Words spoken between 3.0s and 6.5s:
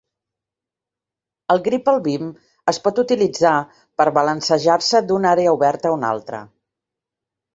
utilitzar per balancejar-se d'una àrea oberta a una altra.